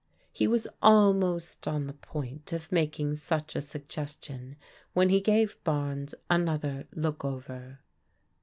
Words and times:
He 0.31 0.47
was 0.47 0.67
almost 0.81 1.67
on 1.67 1.85
the 1.85 1.93
point 1.93 2.53
of 2.53 2.71
making 2.71 3.17
such 3.17 3.55
a 3.55 3.59
sugges 3.59 4.17
tion, 4.23 4.55
when 4.93 5.09
he 5.09 5.21
gave 5.21 5.63
Barnes 5.63 6.15
another 6.27 6.87
look 6.95 7.23
over. 7.23 7.77